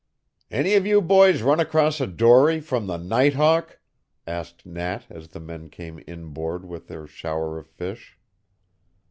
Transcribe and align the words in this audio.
"Any 0.49 0.73
of 0.73 0.87
you 0.87 0.99
boys 0.99 1.43
run 1.43 1.59
across 1.59 2.01
a 2.01 2.07
dory 2.07 2.59
from 2.59 2.87
the 2.87 2.97
Night 2.97 3.35
Hawk?" 3.35 3.77
asked 4.25 4.65
Nat 4.65 5.05
as 5.11 5.27
the 5.27 5.39
men 5.39 5.69
came 5.69 6.01
inboard 6.07 6.65
with 6.65 6.87
their 6.87 7.05
shower 7.05 7.59
of 7.59 7.67
fish. 7.67 8.17